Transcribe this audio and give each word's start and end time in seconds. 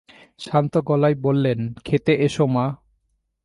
শান্ত 0.39 0.73
গলায় 0.87 1.17
বললেন, 1.21 1.59
খেতে 1.85 2.13
এস 2.17 2.35
মা। 2.53 2.65